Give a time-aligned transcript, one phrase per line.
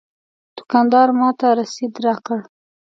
[0.55, 2.39] دوکاندار ماته رسید راکړ.